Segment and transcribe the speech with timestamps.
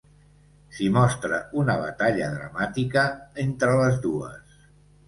[0.77, 3.07] S'hi mostra una batalla dramàtica
[3.47, 4.63] entre les dues.